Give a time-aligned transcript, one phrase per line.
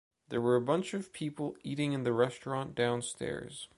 [0.29, 3.69] There were a bunch of people eating in the restaurant downstairs